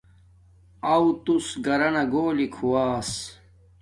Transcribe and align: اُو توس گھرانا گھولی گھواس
اُو 0.91 1.03
توس 1.23 1.47
گھرانا 1.65 2.03
گھولی 2.13 2.47
گھواس 2.55 3.09